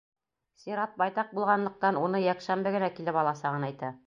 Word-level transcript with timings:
Сират 0.63 0.95
байтаҡ 1.01 1.29
булғанлыҡтан, 1.39 2.01
уны 2.07 2.25
йәкшәмбе 2.27 2.77
генә 2.79 2.91
килеп 2.99 3.23
аласағын 3.25 3.71
әйтә. 3.73 3.99